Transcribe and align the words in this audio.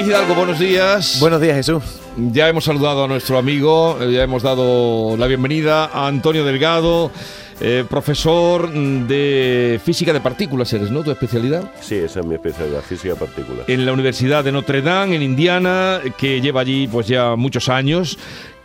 Hidalgo, 0.00 0.34
buenos 0.34 0.58
días. 0.58 1.18
Buenos 1.20 1.40
días, 1.40 1.56
Jesús. 1.56 1.82
Ya 2.16 2.48
hemos 2.48 2.64
saludado 2.64 3.04
a 3.04 3.08
nuestro 3.08 3.38
amigo, 3.38 3.96
eh, 4.00 4.12
ya 4.12 4.24
hemos 4.24 4.42
dado 4.42 5.16
la 5.16 5.26
bienvenida 5.26 5.86
a 5.86 6.08
Antonio 6.08 6.44
Delgado, 6.44 7.12
eh, 7.60 7.84
profesor 7.88 8.72
de 8.72 9.80
física 9.84 10.12
de 10.12 10.20
partículas, 10.20 10.72
¿eres, 10.72 10.90
no? 10.90 11.02
¿Tu 11.02 11.12
especialidad? 11.12 11.70
Sí, 11.80 11.94
esa 11.94 12.20
es 12.20 12.26
mi 12.26 12.34
especialidad, 12.34 12.80
física 12.82 13.14
particular. 13.14 13.64
En 13.68 13.86
la 13.86 13.92
Universidad 13.92 14.42
de 14.42 14.52
Notre 14.52 14.82
Dame, 14.82 15.16
en 15.16 15.22
Indiana, 15.22 16.00
que 16.18 16.40
lleva 16.40 16.62
allí 16.62 16.88
pues 16.88 17.06
ya 17.06 17.36
muchos 17.36 17.68
años 17.68 18.18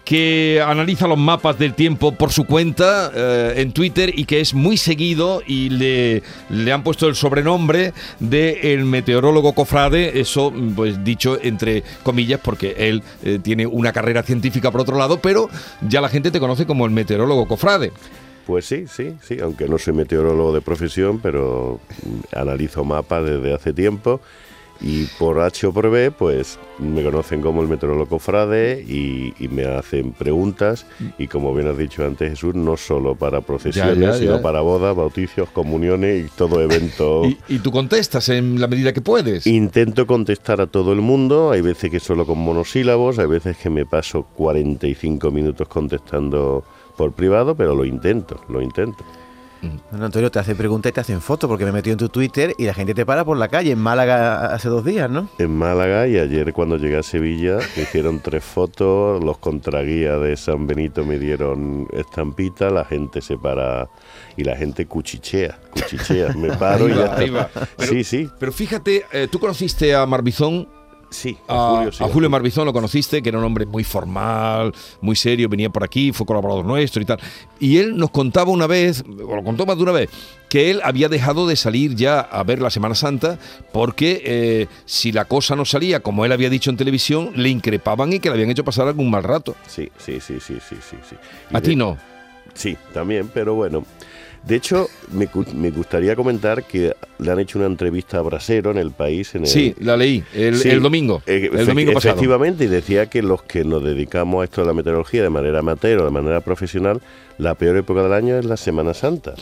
que 0.09 0.59
analiza 0.65 1.07
los 1.07 1.19
mapas 1.19 1.59
del 1.59 1.75
tiempo 1.75 2.11
por 2.11 2.31
su 2.31 2.45
cuenta 2.45 3.11
eh, 3.13 3.53
en 3.57 3.71
Twitter 3.73 4.11
y 4.17 4.25
que 4.25 4.41
es 4.41 4.55
muy 4.55 4.75
seguido 4.75 5.43
y 5.45 5.69
le, 5.69 6.23
le 6.49 6.73
han 6.73 6.81
puesto 6.81 7.07
el 7.07 7.13
sobrenombre 7.13 7.93
de 8.19 8.73
el 8.73 8.85
meteorólogo 8.85 9.53
cofrade, 9.53 10.19
eso 10.19 10.51
pues 10.75 11.03
dicho 11.03 11.37
entre 11.39 11.83
comillas 12.01 12.39
porque 12.43 12.73
él 12.79 13.03
eh, 13.21 13.37
tiene 13.39 13.67
una 13.67 13.93
carrera 13.93 14.23
científica 14.23 14.71
por 14.71 14.81
otro 14.81 14.97
lado, 14.97 15.19
pero 15.21 15.47
ya 15.87 16.01
la 16.01 16.09
gente 16.09 16.31
te 16.31 16.39
conoce 16.39 16.65
como 16.65 16.87
el 16.87 16.91
meteorólogo 16.91 17.47
cofrade. 17.47 17.91
Pues 18.47 18.65
sí, 18.65 18.85
sí, 18.91 19.13
sí, 19.21 19.37
aunque 19.39 19.67
no 19.67 19.77
soy 19.77 19.93
meteorólogo 19.93 20.55
de 20.55 20.61
profesión, 20.61 21.19
pero 21.19 21.79
analizo 22.35 22.83
mapas 22.83 23.25
desde 23.25 23.53
hace 23.53 23.73
tiempo 23.73 24.21
y 24.81 25.05
por 25.17 25.39
H 25.39 25.67
o 25.67 25.73
por 25.73 25.89
B, 25.89 26.11
pues 26.11 26.57
me 26.77 27.03
conocen 27.03 27.41
como 27.41 27.61
el 27.61 27.67
meteorólogo 27.67 28.17
Frade 28.19 28.81
y, 28.87 29.33
y, 29.39 29.47
me 29.49 29.65
hacen 29.65 30.13
preguntas. 30.13 30.85
Y 31.17 31.27
como 31.27 31.53
bien 31.53 31.67
has 31.67 31.77
dicho 31.77 32.05
antes, 32.05 32.29
Jesús, 32.29 32.55
no 32.55 32.77
solo 32.77 33.15
para 33.15 33.41
procesiones, 33.41 33.97
ya, 33.97 34.01
ya, 34.01 34.11
ya. 34.13 34.17
sino 34.17 34.41
para 34.41 34.61
bodas, 34.61 34.95
bauticios, 34.95 35.49
comuniones 35.49 36.25
y 36.25 36.29
todo 36.29 36.61
evento. 36.61 37.25
¿Y, 37.25 37.37
¿Y, 37.47 37.59
tú 37.59 37.71
contestas 37.71 38.29
en 38.29 38.59
la 38.59 38.67
medida 38.67 38.93
que 38.93 39.01
puedes? 39.01 39.45
Intento 39.45 40.07
contestar 40.07 40.61
a 40.61 40.67
todo 40.67 40.93
el 40.93 41.01
mundo. 41.01 41.51
Hay 41.51 41.61
veces 41.61 41.91
que 41.91 41.99
solo 41.99 42.25
con 42.25 42.39
monosílabos, 42.39 43.19
hay 43.19 43.27
veces 43.27 43.57
que 43.57 43.69
me 43.69 43.85
paso 43.85 44.23
45 44.35 45.31
minutos 45.31 45.67
contestando 45.67 46.63
por 46.95 47.13
privado, 47.13 47.55
pero 47.55 47.75
lo 47.75 47.85
intento, 47.85 48.41
lo 48.49 48.61
intento. 48.61 49.03
Bueno, 49.61 50.05
Antonio, 50.05 50.31
te 50.31 50.39
hace 50.39 50.55
preguntas 50.55 50.91
y 50.91 50.93
te 50.93 51.01
hacen 51.01 51.21
fotos 51.21 51.47
porque 51.49 51.65
me 51.65 51.71
metí 51.71 51.89
en 51.89 51.97
tu 51.97 52.09
Twitter 52.09 52.53
y 52.57 52.65
la 52.65 52.73
gente 52.73 52.93
te 52.93 53.05
para 53.05 53.25
por 53.25 53.37
la 53.37 53.47
calle 53.47 53.71
en 53.71 53.79
Málaga 53.79 54.53
hace 54.53 54.69
dos 54.69 54.85
días, 54.85 55.09
¿no? 55.09 55.29
En 55.37 55.55
Málaga 55.55 56.07
y 56.07 56.17
ayer 56.17 56.53
cuando 56.53 56.77
llegué 56.77 56.97
a 56.97 57.03
Sevilla 57.03 57.57
me 57.75 57.83
hicieron 57.83 58.19
tres 58.19 58.43
fotos, 58.43 59.23
los 59.23 59.37
contraguías 59.37 60.21
de 60.21 60.37
San 60.37 60.67
Benito 60.67 61.03
me 61.03 61.19
dieron 61.19 61.87
estampita, 61.91 62.69
la 62.69 62.85
gente 62.85 63.21
se 63.21 63.37
para 63.37 63.89
y 64.37 64.43
la 64.43 64.55
gente 64.55 64.85
cuchichea, 64.85 65.59
cuchichea, 65.71 66.33
me 66.33 66.55
paro 66.55 66.87
y 66.87 66.95
ya. 66.95 67.15
Va. 67.31 67.49
Pero, 67.77 67.91
sí, 67.91 68.03
sí. 68.03 68.29
Pero 68.39 68.51
fíjate, 68.51 69.05
eh, 69.11 69.27
tú 69.29 69.39
conociste 69.39 69.93
a 69.93 70.05
Marbizón 70.05 70.67
Sí, 71.09 71.37
a, 71.47 71.69
Julio, 71.69 71.91
sí, 71.91 72.03
a 72.03 72.07
Julio 72.07 72.29
Marbizón 72.29 72.65
lo 72.65 72.73
conociste, 72.73 73.21
que 73.21 73.29
era 73.29 73.37
un 73.37 73.43
hombre 73.43 73.65
muy 73.65 73.83
formal, 73.83 74.73
muy 75.01 75.15
serio, 75.15 75.49
venía 75.49 75.69
por 75.69 75.83
aquí, 75.83 76.11
fue 76.11 76.25
colaborador 76.25 76.65
nuestro 76.65 77.01
y 77.01 77.05
tal. 77.05 77.19
Y 77.59 77.77
él 77.77 77.97
nos 77.97 78.11
contaba 78.11 78.51
una 78.51 78.67
vez, 78.67 79.03
o 79.03 79.35
lo 79.35 79.43
contó 79.43 79.65
más 79.65 79.77
de 79.77 79.83
una 79.83 79.91
vez, 79.91 80.09
que 80.49 80.69
él 80.69 80.81
había 80.83 81.09
dejado 81.09 81.47
de 81.47 81.55
salir 81.55 81.95
ya 81.95 82.19
a 82.19 82.43
ver 82.43 82.61
la 82.61 82.69
Semana 82.69 82.95
Santa 82.95 83.37
porque 83.71 84.21
eh, 84.25 84.67
si 84.85 85.11
la 85.11 85.25
cosa 85.25 85.55
no 85.55 85.65
salía 85.65 86.01
como 86.01 86.25
él 86.25 86.31
había 86.31 86.49
dicho 86.49 86.69
en 86.69 86.77
televisión, 86.77 87.31
le 87.35 87.49
increpaban 87.49 88.13
y 88.13 88.19
que 88.19 88.29
le 88.29 88.35
habían 88.35 88.49
hecho 88.49 88.63
pasar 88.63 88.87
algún 88.87 89.09
mal 89.09 89.23
rato. 89.23 89.55
Sí, 89.67 89.91
sí, 89.97 90.19
sí, 90.19 90.39
sí, 90.39 90.57
sí, 90.67 90.75
sí. 90.81 90.97
sí. 91.07 91.15
¿A 91.51 91.61
ti 91.61 91.75
no? 91.75 91.97
Sí, 92.53 92.77
también, 92.93 93.29
pero 93.33 93.55
bueno. 93.55 93.85
De 94.43 94.55
hecho, 94.55 94.87
me, 95.11 95.29
me, 95.53 95.69
gustaría 95.69 96.15
comentar 96.15 96.63
que 96.63 96.95
le 97.19 97.31
han 97.31 97.39
hecho 97.39 97.59
una 97.59 97.67
entrevista 97.67 98.19
a 98.19 98.21
Brasero 98.21 98.71
en 98.71 98.77
el 98.77 98.91
país. 98.91 99.35
En 99.35 99.41
el, 99.41 99.47
sí, 99.47 99.75
la 99.79 99.97
leí 99.97 100.23
el, 100.33 100.55
sí, 100.55 100.69
el 100.69 100.81
domingo. 100.81 101.21
Eh, 101.25 101.49
el 101.53 101.65
domingo 101.65 101.91
pasado. 101.93 102.13
Efectivamente, 102.13 102.63
y 102.63 102.67
decía 102.67 103.07
que 103.07 103.21
los 103.21 103.43
que 103.43 103.65
nos 103.65 103.83
dedicamos 103.83 104.41
a 104.41 104.45
esto 104.45 104.61
de 104.61 104.67
la 104.67 104.73
meteorología 104.73 105.23
de 105.23 105.29
manera 105.29 105.59
amateur 105.59 105.99
o 105.99 106.05
de 106.05 106.11
manera 106.11 106.39
profesional, 106.41 107.01
la 107.37 107.55
peor 107.55 107.75
época 107.77 108.01
del 108.01 108.13
año 108.13 108.37
es 108.37 108.45
la 108.45 108.57
Semana 108.57 108.93
Santa. 108.93 109.35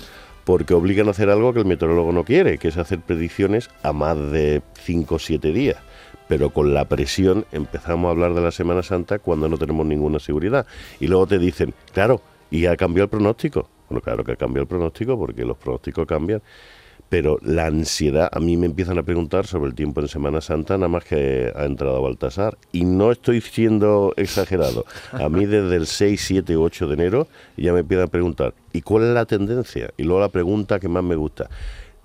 Porque 0.44 0.74
obligan 0.74 1.10
a 1.10 1.12
hacer 1.12 1.30
algo 1.30 1.54
que 1.54 1.60
el 1.60 1.66
meteorólogo 1.66 2.12
no 2.12 2.24
quiere, 2.24 2.58
que 2.58 2.70
es 2.70 2.78
hacer 2.78 3.00
predicciones 3.00 3.70
a 3.84 3.94
más 3.94 4.18
de 4.32 4.62
5 4.84 5.16
o 5.16 5.20
7 5.20 5.52
días 5.52 5.78
pero 6.28 6.50
con 6.50 6.74
la 6.74 6.84
presión 6.84 7.46
empezamos 7.54 8.10
a 8.10 8.12
hablar 8.12 8.34
de 8.34 8.42
la 8.42 8.52
Semana 8.52 8.84
Santa 8.84 9.18
cuando 9.18 9.48
no 9.48 9.58
tenemos 9.58 9.86
ninguna 9.86 10.20
seguridad. 10.20 10.66
Y 11.00 11.08
luego 11.08 11.26
te 11.26 11.40
dicen, 11.40 11.74
claro, 11.94 12.22
y 12.52 12.66
ha 12.66 12.76
cambiado 12.76 13.06
el 13.06 13.10
pronóstico. 13.10 13.70
Bueno, 13.90 14.02
claro 14.02 14.24
que 14.24 14.36
cambia 14.36 14.62
el 14.62 14.68
pronóstico 14.68 15.18
porque 15.18 15.46
los 15.46 15.58
pronósticos 15.58 16.06
cambian, 16.06 16.42
pero 17.10 17.40
la 17.42 17.68
ansiedad, 17.68 18.30
a 18.32 18.40
mí 18.40 18.58
me 18.58 18.66
empiezan 18.66 18.98
a 18.98 19.04
preguntar 19.04 19.48
sobre 19.48 19.70
el 19.70 19.76
tiempo 19.76 20.02
en 20.02 20.10
Semana 20.10 20.42
Santa, 20.42 20.78
nada 20.78 20.90
más 20.90 21.06
que 21.06 21.52
ha 21.56 21.64
entrado 21.64 22.02
Baltasar. 22.02 22.58
Y 22.74 22.84
no 22.84 23.12
estoy 23.12 23.40
siendo 23.40 24.14
exagerado. 24.18 24.86
A 25.14 25.30
mí 25.30 25.46
desde 25.46 25.78
el 25.78 25.88
6, 25.88 26.22
7, 26.22 26.58
8 26.58 26.88
de 26.88 26.94
enero 26.94 27.28
ya 27.56 27.72
me 27.72 27.80
empiezan 27.80 28.08
a 28.08 28.12
preguntar, 28.12 28.54
¿y 28.74 28.82
cuál 28.82 29.04
es 29.04 29.10
la 29.10 29.26
tendencia? 29.26 29.92
Y 29.96 30.04
luego 30.04 30.20
la 30.20 30.30
pregunta 30.30 30.80
que 30.80 30.90
más 30.90 31.04
me 31.04 31.16
gusta, 31.16 31.50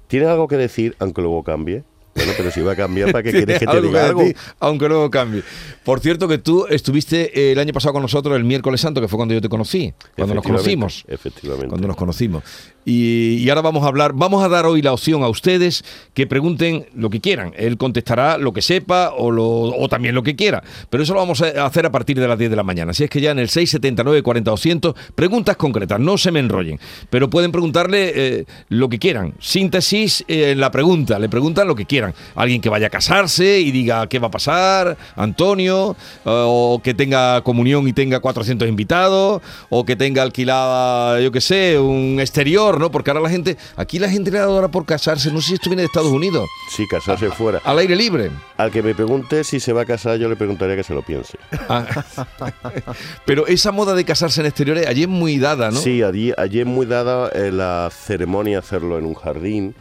¿tiene 0.06 0.26
algo 0.26 0.46
que 0.46 0.56
decir 0.56 0.94
aunque 1.00 1.20
luego 1.20 1.42
cambie? 1.42 1.82
Bueno, 2.14 2.32
pero 2.36 2.50
si 2.50 2.60
va 2.60 2.72
a 2.72 2.76
cambiar, 2.76 3.10
¿para 3.12 3.22
qué 3.22 3.30
quieres 3.32 3.58
que 3.58 3.66
te 3.66 3.80
diga 3.80 4.06
algo? 4.06 4.22
Ti, 4.22 4.34
aunque 4.60 4.88
luego 4.88 5.10
cambie. 5.10 5.42
Por 5.84 6.00
cierto, 6.00 6.28
que 6.28 6.38
tú 6.38 6.66
estuviste 6.68 7.52
el 7.52 7.58
año 7.58 7.72
pasado 7.72 7.94
con 7.94 8.02
nosotros 8.02 8.36
el 8.36 8.44
miércoles 8.44 8.80
santo, 8.80 9.00
que 9.00 9.08
fue 9.08 9.16
cuando 9.16 9.34
yo 9.34 9.40
te 9.40 9.48
conocí, 9.48 9.92
cuando 10.16 10.34
nos 10.34 10.44
conocimos. 10.44 11.04
Efectivamente. 11.08 11.68
Cuando 11.68 11.88
nos 11.88 11.96
conocimos. 11.96 12.42
Y, 12.84 13.48
ahora 13.48 13.62
vamos 13.62 13.84
a 13.84 13.88
hablar, 13.88 14.12
vamos 14.14 14.42
a 14.44 14.48
dar 14.48 14.66
hoy 14.66 14.82
la 14.82 14.92
opción 14.92 15.22
a 15.22 15.28
ustedes 15.28 15.84
que 16.14 16.26
pregunten 16.26 16.86
lo 16.94 17.10
que 17.10 17.20
quieran. 17.20 17.52
Él 17.56 17.76
contestará 17.76 18.38
lo 18.38 18.52
que 18.52 18.62
sepa 18.62 19.12
o, 19.16 19.30
lo, 19.30 19.72
también 19.88 20.14
lo 20.14 20.22
que 20.22 20.36
quiera. 20.36 20.62
Pero 20.90 21.02
eso 21.02 21.14
lo 21.14 21.20
vamos 21.20 21.42
a 21.42 21.64
hacer 21.64 21.86
a 21.86 21.92
partir 21.92 22.18
de 22.18 22.26
las 22.26 22.38
10 22.38 22.50
de 22.50 22.56
la 22.56 22.62
mañana. 22.62 22.90
Así 22.90 23.04
es 23.04 23.10
que 23.10 23.20
ya 23.20 23.30
en 23.30 23.38
el 23.38 23.48
679 23.48 24.22
40 24.22 24.50
200, 24.50 24.94
preguntas 25.14 25.56
concretas, 25.56 26.00
no 26.00 26.18
se 26.18 26.30
me 26.30 26.40
enrollen. 26.40 26.78
Pero 27.10 27.30
pueden 27.30 27.52
preguntarle 27.52 28.12
eh, 28.14 28.44
lo 28.68 28.88
que 28.88 28.98
quieran. 28.98 29.34
Síntesis 29.38 30.24
en 30.28 30.38
eh, 30.50 30.54
la 30.56 30.70
pregunta, 30.70 31.18
le 31.18 31.28
preguntan 31.28 31.68
lo 31.68 31.74
que 31.74 31.86
quieran. 31.86 32.14
Alguien 32.34 32.60
que 32.60 32.68
vaya 32.68 32.88
a 32.88 32.90
casarse 32.90 33.60
y 33.60 33.70
diga 33.70 34.06
qué 34.08 34.18
va 34.18 34.28
a 34.28 34.30
pasar, 34.30 34.96
Antonio, 35.16 35.96
eh, 36.24 36.24
o 36.24 36.80
que 36.82 36.94
tenga 36.94 37.42
comunión 37.42 37.86
y 37.86 37.92
tenga 37.92 38.20
400 38.20 38.68
invitados, 38.68 39.42
o 39.70 39.84
que 39.84 39.96
tenga 39.96 40.22
alquilada, 40.22 41.20
yo 41.20 41.30
qué 41.32 41.40
sé, 41.40 41.78
un 41.78 42.18
exterior 42.20 42.71
¿no? 42.78 42.90
Porque 42.90 43.10
ahora 43.10 43.20
la 43.20 43.30
gente, 43.30 43.56
aquí 43.76 43.98
la 43.98 44.08
gente 44.08 44.30
le 44.30 44.38
da 44.38 44.44
ahora 44.44 44.68
por 44.68 44.84
casarse, 44.84 45.30
no 45.32 45.40
sé 45.40 45.48
si 45.48 45.54
esto 45.54 45.70
viene 45.70 45.82
de 45.82 45.86
Estados 45.86 46.10
Unidos. 46.10 46.48
Sí, 46.70 46.86
casarse 46.88 47.26
a, 47.26 47.32
fuera. 47.32 47.60
Al 47.64 47.78
aire 47.78 47.96
libre. 47.96 48.30
Al 48.56 48.70
que 48.70 48.82
me 48.82 48.94
pregunte 48.94 49.44
si 49.44 49.60
se 49.60 49.72
va 49.72 49.82
a 49.82 49.84
casar, 49.84 50.18
yo 50.18 50.28
le 50.28 50.36
preguntaría 50.36 50.76
que 50.76 50.82
se 50.82 50.94
lo 50.94 51.02
piense. 51.02 51.38
Ah, 51.68 51.86
pero 53.26 53.46
esa 53.46 53.72
moda 53.72 53.94
de 53.94 54.04
casarse 54.04 54.40
en 54.40 54.46
exteriores, 54.46 54.86
allí 54.86 55.02
es 55.02 55.08
muy 55.08 55.38
dada, 55.38 55.70
¿no? 55.70 55.78
Sí, 55.78 56.02
allí, 56.02 56.32
allí 56.36 56.60
es 56.60 56.66
muy 56.66 56.86
dada 56.86 57.28
eh, 57.30 57.50
la 57.52 57.90
ceremonia 57.90 58.58
hacerlo 58.58 58.98
en 58.98 59.06
un 59.06 59.14
jardín 59.14 59.74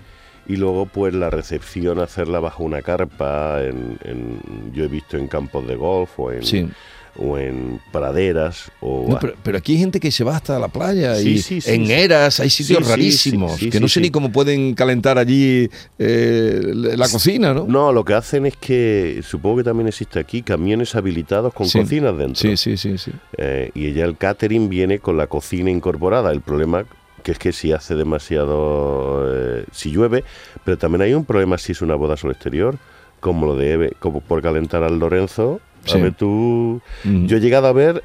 y 0.47 0.57
luego 0.57 0.85
pues 0.85 1.13
la 1.13 1.29
recepción 1.29 1.99
hacerla 1.99 2.39
bajo 2.39 2.63
una 2.63 2.81
carpa, 2.81 3.61
en, 3.63 3.97
en, 4.03 4.71
yo 4.73 4.83
he 4.83 4.87
visto 4.87 5.17
en 5.17 5.27
campos 5.27 5.67
de 5.67 5.75
golf 5.75 6.19
o 6.19 6.31
en... 6.31 6.43
Sí 6.43 6.67
o 7.17 7.37
en 7.37 7.79
praderas. 7.91 8.71
O 8.79 9.07
no, 9.09 9.19
pero, 9.19 9.33
pero, 9.43 9.57
aquí 9.57 9.73
hay 9.73 9.79
gente 9.79 9.99
que 9.99 10.11
se 10.11 10.23
va 10.23 10.35
hasta 10.35 10.57
la 10.59 10.67
playa 10.67 11.15
sí, 11.15 11.29
y 11.29 11.37
sí, 11.41 11.61
sí, 11.61 11.71
en 11.71 11.89
eras 11.91 12.39
hay 12.39 12.49
sitios 12.49 12.87
rarísimos 12.87 13.59
que 13.59 13.79
no 13.79 13.87
sé 13.87 14.01
ni 14.01 14.09
cómo 14.09 14.31
pueden 14.31 14.73
calentar 14.73 15.17
allí 15.17 15.69
eh, 15.99 16.61
la 16.73 17.07
cocina, 17.09 17.53
¿no? 17.53 17.65
No, 17.65 17.91
lo 17.91 18.05
que 18.05 18.13
hacen 18.13 18.45
es 18.45 18.55
que 18.55 19.21
supongo 19.23 19.57
que 19.57 19.63
también 19.63 19.87
existe 19.87 20.19
aquí 20.19 20.41
camiones 20.41 20.95
habilitados 20.95 21.53
con 21.53 21.69
cocinas 21.69 22.17
dentro. 22.17 22.41
Sí, 22.41 22.57
sí, 22.57 22.77
sí. 22.77 22.97
sí. 22.97 23.11
Eh, 23.37 23.71
y 23.73 23.93
ya 23.93 24.05
el 24.05 24.17
catering 24.17 24.69
viene 24.69 24.99
con 24.99 25.17
la 25.17 25.27
cocina 25.27 25.69
incorporada. 25.69 26.31
El 26.31 26.41
problema 26.41 26.85
que 27.21 27.33
es 27.33 27.39
que 27.39 27.51
si 27.51 27.71
hace 27.71 27.95
demasiado, 27.95 29.23
eh, 29.31 29.65
si 29.71 29.91
llueve, 29.91 30.23
pero 30.63 30.77
también 30.77 31.01
hay 31.03 31.13
un 31.13 31.25
problema 31.25 31.57
si 31.57 31.71
es 31.71 31.81
una 31.81 31.95
boda 31.95 32.17
sobre 32.17 32.33
exterior, 32.33 32.77
como 33.19 33.45
lo 33.45 33.55
de 33.55 33.95
como 33.99 34.21
por 34.21 34.41
calentar 34.41 34.83
al 34.83 34.99
Lorenzo, 34.99 35.61
a 35.93 35.97
ver, 35.97 36.13
tú. 36.13 36.81
Mm. 37.03 37.25
Yo 37.25 37.37
he 37.37 37.39
llegado 37.39 37.67
a 37.67 37.73
ver 37.73 38.03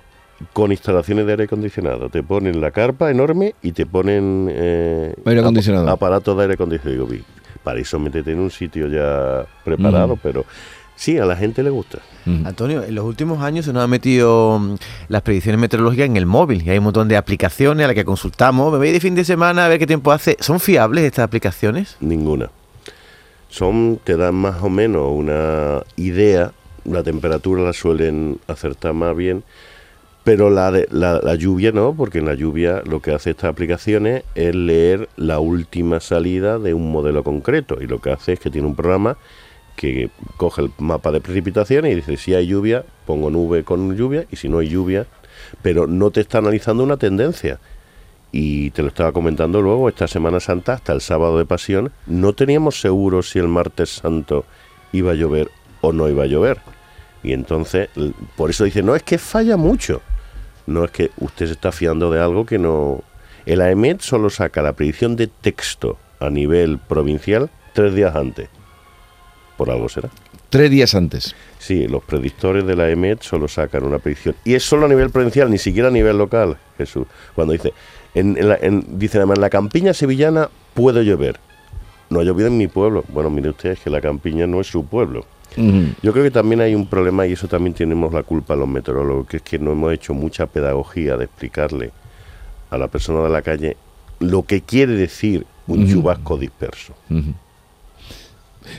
con 0.52 0.70
instalaciones 0.70 1.26
de 1.26 1.32
aire 1.32 1.44
acondicionado. 1.44 2.08
Te 2.08 2.22
ponen 2.22 2.60
la 2.60 2.70
carpa 2.70 3.10
enorme 3.10 3.54
y 3.62 3.72
te 3.72 3.86
ponen. 3.86 4.48
Eh, 4.50 5.14
aire 5.24 5.40
acondicionado. 5.40 5.88
Ap 5.88 5.94
aparatos 5.94 6.36
de 6.36 6.42
aire 6.42 6.54
acondicionado. 6.54 7.06
Digo, 7.06 7.24
para 7.62 7.80
eso 7.80 7.98
métete 7.98 8.32
en 8.32 8.40
un 8.40 8.50
sitio 8.50 8.88
ya 8.88 9.46
preparado, 9.64 10.16
mm. 10.16 10.20
pero. 10.22 10.44
Sí, 10.96 11.18
a 11.18 11.26
la 11.26 11.36
gente 11.36 11.62
le 11.62 11.68
gusta. 11.68 11.98
Mm. 12.24 12.46
Antonio, 12.46 12.82
en 12.82 12.94
los 12.94 13.04
últimos 13.04 13.42
años 13.42 13.66
se 13.66 13.72
nos 13.74 13.84
han 13.84 13.90
metido 13.90 14.58
las 15.08 15.20
predicciones 15.20 15.60
meteorológicas 15.60 16.06
en 16.06 16.16
el 16.16 16.24
móvil 16.24 16.62
y 16.66 16.70
hay 16.70 16.78
un 16.78 16.84
montón 16.84 17.06
de 17.06 17.18
aplicaciones 17.18 17.84
a 17.84 17.88
las 17.88 17.94
que 17.94 18.06
consultamos. 18.06 18.72
Me 18.72 18.78
voy 18.78 18.92
de 18.92 19.00
fin 19.00 19.14
de 19.14 19.22
semana 19.22 19.66
a 19.66 19.68
ver 19.68 19.78
qué 19.78 19.86
tiempo 19.86 20.10
hace. 20.10 20.38
¿Son 20.40 20.58
fiables 20.58 21.04
estas 21.04 21.24
aplicaciones? 21.24 21.98
Ninguna. 22.00 22.48
Son, 23.50 24.00
te 24.02 24.16
dan 24.16 24.34
más 24.36 24.62
o 24.62 24.70
menos 24.70 25.06
una 25.12 25.82
idea 25.96 26.52
la 26.90 27.02
temperatura 27.02 27.62
la 27.62 27.72
suelen 27.72 28.38
acertar 28.46 28.94
más 28.94 29.16
bien, 29.16 29.44
pero 30.24 30.50
la, 30.50 30.72
de, 30.72 30.88
la, 30.90 31.20
la, 31.22 31.34
lluvia 31.36 31.70
no, 31.70 31.94
porque 31.94 32.18
en 32.18 32.26
la 32.26 32.34
lluvia 32.34 32.82
lo 32.84 33.00
que 33.00 33.12
hace 33.12 33.30
estas 33.30 33.50
aplicaciones 33.50 34.24
es 34.34 34.54
leer 34.54 35.08
la 35.16 35.38
última 35.38 36.00
salida 36.00 36.58
de 36.58 36.74
un 36.74 36.90
modelo 36.90 37.22
concreto 37.22 37.78
y 37.80 37.86
lo 37.86 38.00
que 38.00 38.10
hace 38.10 38.32
es 38.32 38.40
que 38.40 38.50
tiene 38.50 38.66
un 38.66 38.74
programa 38.74 39.18
que 39.76 40.10
coge 40.36 40.62
el 40.62 40.72
mapa 40.78 41.12
de 41.12 41.20
precipitaciones 41.20 41.92
y 41.92 41.94
dice 41.96 42.16
si 42.16 42.34
hay 42.34 42.48
lluvia, 42.48 42.84
pongo 43.06 43.30
nube 43.30 43.62
con 43.62 43.94
lluvia 43.94 44.26
y 44.30 44.36
si 44.36 44.48
no 44.48 44.58
hay 44.58 44.68
lluvia, 44.68 45.06
pero 45.62 45.86
no 45.86 46.10
te 46.10 46.22
está 46.22 46.38
analizando 46.38 46.82
una 46.82 46.96
tendencia. 46.96 47.60
Y 48.32 48.70
te 48.70 48.82
lo 48.82 48.88
estaba 48.88 49.12
comentando 49.12 49.62
luego, 49.62 49.88
esta 49.88 50.08
Semana 50.08 50.40
Santa, 50.40 50.74
hasta 50.74 50.92
el 50.92 51.00
sábado 51.00 51.38
de 51.38 51.46
Pasión, 51.46 51.92
no 52.06 52.32
teníamos 52.32 52.80
seguro 52.80 53.22
si 53.22 53.38
el 53.38 53.48
martes 53.48 53.90
santo 53.90 54.44
iba 54.92 55.12
a 55.12 55.14
llover 55.14 55.50
o 55.80 55.92
no 55.92 56.08
iba 56.08 56.24
a 56.24 56.26
llover. 56.26 56.58
Y 57.26 57.32
entonces, 57.32 57.88
por 58.36 58.50
eso 58.50 58.62
dice, 58.62 58.84
no, 58.84 58.94
es 58.94 59.02
que 59.02 59.18
falla 59.18 59.56
mucho. 59.56 60.00
No 60.66 60.84
es 60.84 60.92
que 60.92 61.10
usted 61.18 61.46
se 61.46 61.52
está 61.54 61.72
fiando 61.72 62.08
de 62.10 62.20
algo 62.22 62.46
que 62.46 62.56
no... 62.56 63.02
El 63.46 63.60
AEMET 63.60 64.00
solo 64.00 64.30
saca 64.30 64.62
la 64.62 64.74
predicción 64.74 65.16
de 65.16 65.26
texto 65.26 65.98
a 66.20 66.30
nivel 66.30 66.78
provincial 66.78 67.50
tres 67.72 67.94
días 67.94 68.14
antes. 68.14 68.48
Por 69.56 69.70
algo 69.70 69.88
será. 69.88 70.08
Tres 70.50 70.70
días 70.70 70.94
antes. 70.94 71.34
Sí, 71.58 71.88
los 71.88 72.04
predictores 72.04 72.64
de 72.64 72.76
la 72.76 72.88
EMET 72.90 73.22
solo 73.22 73.48
sacan 73.48 73.82
una 73.82 73.98
predicción. 73.98 74.36
Y 74.44 74.54
es 74.54 74.62
solo 74.62 74.86
a 74.86 74.88
nivel 74.88 75.10
provincial, 75.10 75.50
ni 75.50 75.58
siquiera 75.58 75.88
a 75.88 75.90
nivel 75.90 76.16
local, 76.18 76.58
Jesús. 76.78 77.08
Cuando 77.34 77.52
dice, 77.54 77.72
en, 78.14 78.36
en 78.38 78.48
la, 78.48 78.56
en- 78.60 78.98
dice 79.00 79.18
además, 79.18 79.38
en 79.38 79.42
la 79.42 79.50
campiña 79.50 79.94
sevillana 79.94 80.48
puede 80.74 81.04
llover. 81.04 81.40
No 82.08 82.20
ha 82.20 82.24
llovido 82.24 82.46
en 82.46 82.56
mi 82.56 82.68
pueblo. 82.68 83.04
Bueno, 83.08 83.30
mire 83.30 83.50
usted, 83.50 83.70
es 83.70 83.80
que 83.80 83.90
la 83.90 84.00
campiña 84.00 84.46
no 84.46 84.60
es 84.60 84.68
su 84.68 84.86
pueblo. 84.86 85.26
Yo 85.56 86.12
creo 86.12 86.24
que 86.24 86.30
también 86.30 86.60
hay 86.60 86.74
un 86.74 86.86
problema, 86.86 87.26
y 87.26 87.32
eso 87.32 87.48
también 87.48 87.74
tenemos 87.74 88.12
la 88.12 88.22
culpa 88.22 88.54
los 88.54 88.68
meteorólogos, 88.68 89.26
que 89.26 89.38
es 89.38 89.42
que 89.42 89.58
no 89.58 89.72
hemos 89.72 89.92
hecho 89.92 90.14
mucha 90.14 90.46
pedagogía 90.46 91.16
de 91.16 91.24
explicarle 91.24 91.92
a 92.70 92.78
la 92.78 92.88
persona 92.88 93.22
de 93.22 93.30
la 93.30 93.42
calle 93.42 93.76
lo 94.18 94.42
que 94.42 94.60
quiere 94.62 94.94
decir 94.94 95.46
un 95.66 95.88
chubasco 95.90 96.36
disperso. 96.36 96.94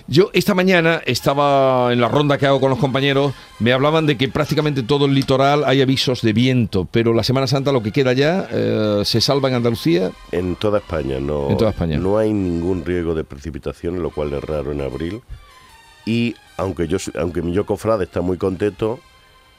Yo 0.07 0.29
esta 0.33 0.53
mañana 0.53 1.01
estaba 1.05 1.91
en 1.93 2.01
la 2.01 2.09
ronda 2.09 2.37
que 2.37 2.45
hago 2.45 2.59
con 2.59 2.69
los 2.69 2.79
compañeros, 2.79 3.33
me 3.59 3.71
hablaban 3.71 4.05
de 4.05 4.17
que 4.17 4.27
prácticamente 4.27 4.83
todo 4.83 5.05
el 5.05 5.13
litoral 5.13 5.63
hay 5.65 5.81
avisos 5.81 6.21
de 6.21 6.33
viento, 6.33 6.87
pero 6.91 7.13
la 7.13 7.23
Semana 7.23 7.47
Santa 7.47 7.71
lo 7.71 7.81
que 7.81 7.91
queda 7.91 8.13
ya 8.13 8.47
eh, 8.51 9.01
se 9.05 9.21
salva 9.21 9.49
en 9.49 9.55
Andalucía. 9.55 10.11
En 10.31 10.55
toda 10.55 10.79
España 10.79 11.19
no, 11.19 11.49
En 11.49 11.57
toda 11.57 11.71
España. 11.71 11.97
no 11.97 12.17
hay 12.17 12.33
ningún 12.33 12.83
riesgo 12.83 13.15
de 13.15 13.23
precipitaciones, 13.23 14.01
lo 14.01 14.09
cual 14.09 14.33
es 14.33 14.43
raro 14.43 14.71
en 14.71 14.81
abril. 14.81 15.21
Y 16.07 16.35
aunque 16.57 16.87
yo, 16.87 16.97
aunque 17.19 17.41
mi 17.41 17.51
yo 17.53 17.65
cofrade 17.65 18.05
está 18.05 18.21
muy 18.21 18.37
contento, 18.37 18.99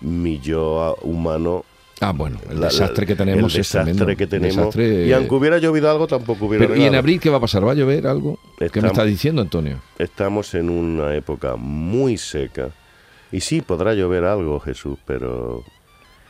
mi 0.01 0.41
yo 0.41 0.97
humano... 1.03 1.65
Ah, 2.01 2.13
bueno, 2.13 2.39
el 2.49 2.61
la- 2.61 2.69
desastre 2.69 3.05
que 3.07 3.17
tenemos 3.17 3.55
el 3.55 3.61
es 3.61 3.73
desastre 3.73 4.17
que 4.17 4.27
tenemos. 4.27 4.57
Desastre, 4.57 5.07
y 5.07 5.13
aunque 5.13 5.35
hubiera 5.35 5.59
llovido 5.59 5.91
algo, 5.91 6.07
tampoco 6.07 6.47
hubiera 6.47 6.67
pero, 6.67 6.79
¿Y 6.81 6.85
en 6.85 6.95
abril 6.95 7.19
qué 7.21 7.29
va 7.29 7.39
a 7.39 7.41
pasar? 7.41 7.67
¿Va 7.67 7.73
a 7.73 7.75
llover 7.75 8.07
algo? 8.07 8.39
¿Qué 8.57 8.65
me 8.65 8.67
Estamos- 8.67 8.91
está 8.93 9.05
diciendo 9.05 9.43
Antonio? 9.43 9.79
Estamos 9.99 10.55
en 10.55 10.71
una 10.71 11.15
época 11.17 11.57
muy 11.57 12.17
seca. 12.17 12.71
Y 13.33 13.41
sí, 13.41 13.61
podrá 13.63 13.95
llover 13.95 14.25
algo, 14.25 14.59
Jesús, 14.61 14.97
pero 15.05 15.65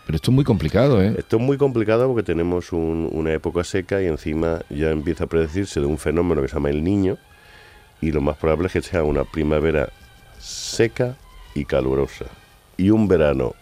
Pero 0.06 0.16
esto 0.16 0.30
es 0.30 0.34
muy 0.34 0.44
complicado, 0.44 1.02
¿eh? 1.02 1.14
esto 1.18 1.36
es 1.36 1.42
muy 1.42 1.58
complicado 1.58 2.06
porque 2.08 2.22
tenemos 2.22 2.72
un- 2.72 3.08
una 3.12 3.32
época 3.34 3.62
seca 3.62 4.00
y 4.02 4.06
encima 4.06 4.60
ya 4.70 4.90
empieza 4.90 5.24
a 5.24 5.26
predecirse 5.26 5.80
de 5.80 5.86
un 5.86 5.98
fenómeno 5.98 6.40
que 6.40 6.48
se 6.48 6.54
llama 6.54 6.70
el 6.70 6.82
niño 6.82 7.18
y 8.00 8.10
lo 8.10 8.22
más 8.22 8.38
probable 8.38 8.68
es 8.68 8.72
que 8.72 8.80
sea 8.82 9.04
una 9.04 9.24
primavera 9.24 9.90
seca 10.38 11.16
y 11.54 11.64
calurosa 11.64 12.26
y 12.76 12.90
un 12.90 13.08
verano 13.08 13.54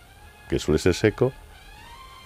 que 0.48 0.58
suele 0.58 0.78
ser 0.78 0.94
seco 0.94 1.32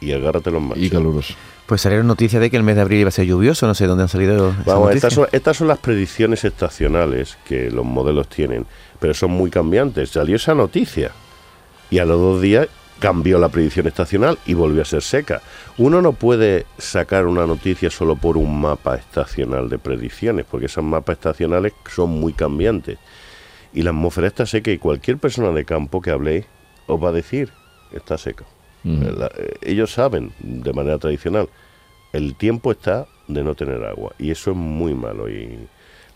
y 0.00 0.12
agárrate 0.12 0.50
los 0.50 0.62
machos. 0.62 0.82
Y 0.82 0.90
caluroso. 0.90 1.34
Pues 1.66 1.82
salieron 1.82 2.06
noticias 2.06 2.42
de 2.42 2.50
que 2.50 2.56
el 2.56 2.62
mes 2.62 2.74
de 2.74 2.82
abril 2.82 3.00
iba 3.00 3.08
a 3.08 3.12
ser 3.12 3.26
lluvioso, 3.26 3.66
no 3.66 3.74
sé 3.74 3.86
dónde 3.86 4.02
han 4.02 4.08
salido. 4.08 4.54
Vamos, 4.66 4.94
estas 4.94 5.14
son, 5.14 5.28
estas 5.30 5.56
son 5.56 5.68
las 5.68 5.78
predicciones 5.78 6.44
estacionales 6.44 7.38
que 7.44 7.70
los 7.70 7.84
modelos 7.84 8.28
tienen, 8.28 8.66
pero 8.98 9.14
son 9.14 9.30
muy 9.30 9.50
cambiantes. 9.50 10.10
Salió 10.10 10.36
esa 10.36 10.54
noticia 10.54 11.12
y 11.90 11.98
a 11.98 12.04
los 12.04 12.20
dos 12.20 12.42
días 12.42 12.66
cambió 12.98 13.38
la 13.38 13.48
predicción 13.48 13.86
estacional 13.86 14.38
y 14.46 14.54
volvió 14.54 14.82
a 14.82 14.84
ser 14.84 15.02
seca. 15.02 15.42
Uno 15.78 16.02
no 16.02 16.12
puede 16.12 16.66
sacar 16.78 17.26
una 17.26 17.46
noticia 17.46 17.90
solo 17.90 18.16
por 18.16 18.36
un 18.36 18.60
mapa 18.60 18.96
estacional 18.96 19.68
de 19.68 19.78
predicciones, 19.78 20.46
porque 20.50 20.66
esos 20.66 20.84
mapas 20.84 21.14
estacionales 21.14 21.72
son 21.88 22.10
muy 22.10 22.32
cambiantes. 22.32 22.98
Y 23.72 23.82
la 23.82 23.90
atmósfera 23.90 24.26
está 24.26 24.46
seca 24.46 24.70
y 24.70 24.78
cualquier 24.78 25.18
persona 25.18 25.50
de 25.52 25.64
campo 25.64 26.00
que 26.00 26.10
habléis 26.10 26.46
os 26.86 27.02
va 27.02 27.10
a 27.10 27.12
decir, 27.12 27.50
está 27.92 28.18
seca. 28.18 28.44
La- 28.82 29.30
eh, 29.36 29.56
ellos 29.62 29.92
saben 29.92 30.32
de 30.40 30.72
manera 30.72 30.98
tradicional, 30.98 31.48
el 32.12 32.34
tiempo 32.34 32.72
está 32.72 33.06
de 33.28 33.44
no 33.44 33.54
tener 33.54 33.84
agua 33.84 34.12
y 34.18 34.30
eso 34.30 34.50
es 34.52 34.56
muy 34.56 34.94
malo 34.94 35.28
y 35.28 35.58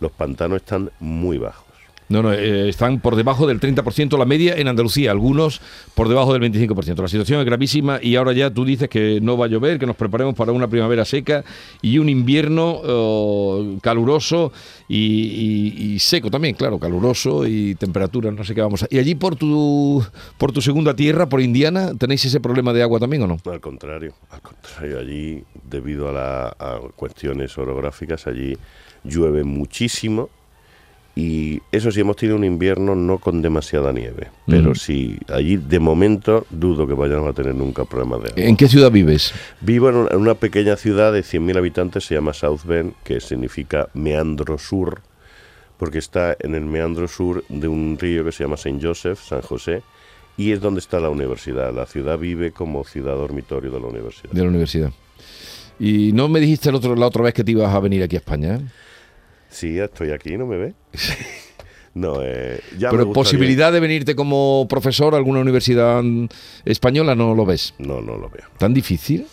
los 0.01 0.11
pantanos 0.12 0.56
están 0.56 0.91
muy 0.99 1.39
bajos. 1.39 1.74
No, 2.09 2.23
no, 2.23 2.33
eh, 2.35 2.69
están 2.69 3.01
por 3.01 3.17
debajo 3.17 3.47
del 3.47 3.59
30% 3.61 4.19
la 4.19 4.27
media 4.27 4.55
en 4.56 4.69
Andalucía, 4.69 5.11
algunos 5.11 5.61
por 5.95 6.09
debajo 6.09 6.33
del 6.37 6.43
25%. 6.53 7.01
La 7.01 7.09
situación 7.09 7.41
es 7.41 7.47
gravísima 7.47 7.99
y 8.03 8.17
ahora 8.17 8.33
ya 8.35 8.51
tú 8.51 8.65
dices 8.67 8.89
que 8.91 9.21
no 9.23 9.39
va 9.39 9.47
a 9.47 9.49
llover, 9.49 9.79
que 9.79 9.87
nos 9.87 9.97
preparemos 9.97 10.35
para 10.35 10.53
una 10.53 10.69
primavera 10.69 11.05
seca 11.06 11.45
y 11.81 11.97
un 11.99 12.09
invierno 12.11 12.81
eh, 12.85 13.79
caluroso 13.81 14.53
y 14.87 15.97
seco 15.99 16.31
también, 16.31 16.55
claro, 16.55 16.79
caluroso 16.79 17.47
y 17.47 17.75
temperaturas, 17.75 18.35
no 18.35 18.45
sé 18.45 18.55
qué 18.55 18.61
vamos 18.61 18.83
a... 18.83 18.87
¿Y 18.91 18.99
allí 18.99 19.15
por 19.15 19.37
tu, 19.37 20.05
por 20.39 20.53
tu 20.53 20.61
segunda 20.61 20.95
tierra, 20.95 21.29
por 21.29 21.41
Indiana, 21.41 21.93
tenéis 21.99 22.25
ese 22.25 22.41
problema 22.41 22.73
de 22.73 22.83
agua 22.83 23.00
también 23.00 23.23
o 23.23 23.27
no? 23.27 23.39
Al 23.50 23.61
contrario, 23.61 24.12
al 24.31 24.41
contrario, 24.43 24.99
allí 24.99 25.43
debido 25.69 26.09
a, 26.09 26.12
la- 26.12 26.49
a 26.59 26.81
cuestiones 26.97 27.57
orográficas, 27.59 28.27
allí 28.27 28.57
llueve 29.05 29.45
muchísimo 29.45 30.29
y 31.16 31.62
eso 31.70 31.93
sí, 31.93 32.00
hemos 32.00 32.16
tenido 32.16 32.37
un 32.37 32.44
invierno 32.44 32.96
no 32.96 33.19
con 33.19 33.40
demasiada 33.40 33.93
nieve, 33.93 34.31
pero 34.46 34.70
Ujú. 34.70 34.75
sí, 34.75 35.19
allí 35.28 35.56
de 35.56 35.78
momento 35.78 36.44
dudo 36.50 36.87
que 36.88 36.94
vayamos 36.94 37.28
a 37.28 37.32
tener 37.32 37.55
nunca 37.55 37.84
problemas 37.84 38.22
de 38.22 38.28
agua. 38.31 38.43
¿En 38.43 38.56
qué 38.56 38.69
ciudad 38.69 38.90
vives? 38.90 39.32
Vivo 39.61 39.88
en 39.90 39.96
una, 39.96 40.11
en 40.11 40.16
una 40.16 40.34
pequeña 40.34 40.76
ciudad 40.76 41.12
de 41.12 41.20
100.000 41.20 41.56
habitantes, 41.56 42.05
se 42.05 42.14
llama 42.16 42.32
South 42.32 42.64
Bend, 42.64 42.94
que 43.05 43.20
significa 43.20 43.88
meandro 43.94 44.58
sur, 44.58 45.02
porque 45.78 45.99
está 45.99 46.37
en 46.40 46.56
el 46.56 46.64
meandro 46.64 47.06
sur 47.06 47.44
de 47.49 47.68
un 47.68 47.97
río 47.99 48.25
que 48.25 48.33
se 48.33 48.42
llama 48.42 48.56
Saint 48.56 48.83
Joseph, 48.83 49.21
San 49.21 49.42
José, 49.42 49.83
y 50.37 50.50
es 50.50 50.61
donde 50.61 50.80
está 50.80 50.99
la 50.99 51.11
universidad. 51.11 51.73
La 51.73 51.87
ciudad 51.87 52.18
vive 52.18 52.50
como 52.50 52.83
ciudad 52.85 53.14
dormitorio 53.14 53.71
de 53.71 53.78
la 53.80 53.87
universidad. 53.87 54.33
De 54.33 54.42
la 54.42 54.49
universidad. 54.49 54.90
Y 55.78 56.12
no 56.12 56.28
me 56.28 56.40
dijiste 56.40 56.71
el 56.71 56.75
otro, 56.75 56.97
la 56.97 57.06
otra 57.06 57.23
vez 57.23 57.35
que 57.35 57.44
te 57.44 57.52
ibas 57.52 57.73
a 57.73 57.78
venir 57.80 58.02
aquí 58.02 58.16
a 58.16 58.18
España, 58.18 58.56
¿eh? 58.56 58.61
Sí, 59.54 59.78
estoy 59.78 60.11
aquí, 60.11 60.37
¿no 60.37 60.46
me 60.46 60.56
ve? 60.56 60.75
no, 61.94 62.16
eh, 62.23 62.58
ya 62.76 62.90
Pero 62.90 63.12
posibilidad 63.12 63.73
de 63.73 63.78
venirte 63.78 64.16
como 64.16 64.66
profesor 64.68 65.14
a 65.14 65.16
alguna 65.16 65.38
universidad 65.38 66.02
española 66.64 67.14
no 67.14 67.37
lo 67.37 67.46
ves. 67.46 67.73
No, 67.78 68.00
no 68.00 68.16
lo 68.16 68.28
veo. 68.28 68.49
¿Tan 68.58 68.75
difícil? 68.75 69.28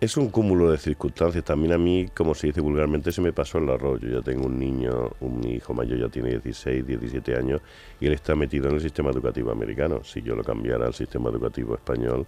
Es 0.00 0.16
un 0.16 0.28
cúmulo 0.28 0.70
de 0.70 0.78
circunstancias. 0.78 1.42
También 1.42 1.72
a 1.72 1.78
mí, 1.78 2.06
como 2.14 2.32
se 2.36 2.46
dice 2.46 2.60
vulgarmente, 2.60 3.10
se 3.10 3.20
me 3.20 3.32
pasó 3.32 3.58
el 3.58 3.68
arroz. 3.70 4.00
Yo 4.00 4.08
ya 4.08 4.22
tengo 4.22 4.46
un 4.46 4.56
niño, 4.56 5.10
un 5.18 5.44
hijo 5.48 5.74
mayor 5.74 5.98
ya 5.98 6.08
tiene 6.08 6.30
16, 6.38 6.86
17 6.86 7.36
años 7.36 7.60
y 7.98 8.06
él 8.06 8.12
está 8.12 8.36
metido 8.36 8.68
en 8.68 8.76
el 8.76 8.80
sistema 8.80 9.10
educativo 9.10 9.50
americano. 9.50 10.04
Si 10.04 10.22
yo 10.22 10.36
lo 10.36 10.44
cambiara 10.44 10.86
al 10.86 10.94
sistema 10.94 11.30
educativo 11.30 11.74
español, 11.74 12.24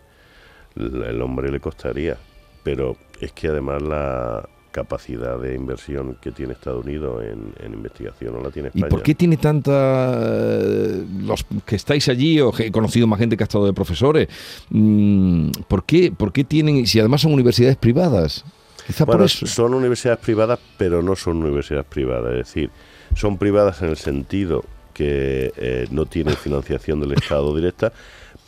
el 0.74 1.22
hombre 1.22 1.52
le 1.52 1.60
costaría. 1.60 2.16
Pero 2.64 2.96
es 3.20 3.30
que 3.30 3.46
además 3.46 3.80
la 3.80 4.48
capacidad 4.76 5.38
de 5.40 5.54
inversión 5.54 6.18
que 6.20 6.30
tiene 6.32 6.52
Estados 6.52 6.84
Unidos 6.84 7.24
en, 7.24 7.54
en 7.64 7.72
investigación 7.72 8.34
no 8.34 8.40
la 8.42 8.50
tiene 8.50 8.68
¿Y 8.74 8.78
España. 8.78 8.90
por 8.90 9.02
qué 9.02 9.14
tiene 9.14 9.38
tanta... 9.38 9.72
eh, 10.14 11.04
los 11.22 11.46
que 11.64 11.76
estáis 11.76 12.06
allí, 12.10 12.40
o 12.42 12.52
he 12.58 12.70
conocido 12.70 13.06
más 13.06 13.18
gente 13.18 13.36
que 13.38 13.42
ha 13.42 13.48
estado 13.50 13.64
de 13.64 13.72
profesores, 13.72 14.28
mm, 14.68 15.50
¿por 15.66 15.84
qué, 15.84 16.12
por 16.12 16.30
qué 16.30 16.44
tienen, 16.44 16.86
si 16.86 17.00
además 17.00 17.22
son 17.22 17.32
universidades 17.32 17.76
privadas? 17.78 18.44
Quizá 18.86 19.04
Bueno, 19.06 19.20
por 19.20 19.26
eso. 19.26 19.46
son 19.46 19.72
universidades 19.72 20.20
privadas, 20.20 20.58
pero 20.76 21.02
no 21.02 21.16
son 21.16 21.38
universidades 21.42 21.86
privadas. 21.86 22.32
Es 22.32 22.46
decir, 22.46 22.70
son 23.14 23.38
privadas 23.38 23.80
en 23.82 23.88
el 23.88 23.96
sentido 23.96 24.62
que 24.92 25.52
eh, 25.56 25.86
no 25.90 26.04
tienen 26.06 26.36
financiación 26.36 27.00
del 27.00 27.12
Estado 27.12 27.54
directa, 27.56 27.92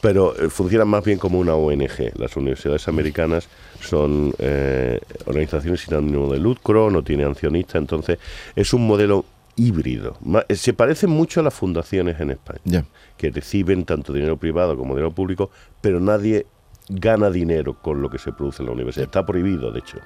pero 0.00 0.35
eh, 0.38 0.49
funcionan 0.49 0.88
más 0.88 1.05
bien 1.05 1.19
como 1.19 1.38
una 1.38 1.55
ONG. 1.55 2.19
Las 2.19 2.37
universidades 2.37 2.87
americanas 2.88 3.49
son 3.81 4.33
eh, 4.38 5.00
organizaciones 5.26 5.81
sin 5.81 5.95
ánimo 5.95 6.33
de 6.33 6.38
lucro, 6.38 6.90
no 6.90 7.02
tienen 7.02 7.28
accionistas, 7.28 7.76
entonces 7.76 8.19
es 8.55 8.73
un 8.73 8.87
modelo 8.87 9.25
híbrido. 9.57 10.17
Eh, 10.49 10.55
Se 10.55 10.73
parecen 10.73 11.11
mucho 11.11 11.40
a 11.40 11.43
las 11.43 11.55
fundaciones 11.55 12.21
en 12.21 12.31
España, 12.31 12.85
que 13.17 13.31
reciben 13.31 13.85
tanto 13.85 14.12
dinero 14.12 14.37
privado 14.37 14.76
como 14.76 14.95
dinero 14.95 15.11
público, 15.12 15.50
pero 15.81 16.00
nadie 16.00 16.47
gana 16.88 17.28
dinero 17.31 17.75
con 17.75 18.00
lo 18.00 18.09
que 18.09 18.19
se 18.19 18.33
produce 18.33 18.62
en 18.62 18.67
la 18.67 18.73
universidad. 18.73 19.07
Está 19.07 19.26
prohibido, 19.26 19.71
de 19.73 19.81
hecho. 19.81 19.99